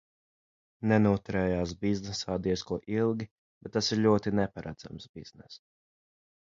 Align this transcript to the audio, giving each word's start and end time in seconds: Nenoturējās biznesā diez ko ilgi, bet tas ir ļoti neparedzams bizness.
Nenoturējās 0.91 1.75
biznesā 1.85 2.39
diez 2.47 2.65
ko 2.71 2.81
ilgi, 2.97 3.31
bet 3.63 3.77
tas 3.77 3.95
ir 3.97 4.05
ļoti 4.09 4.35
neparedzams 4.43 5.11
bizness. 5.19 5.67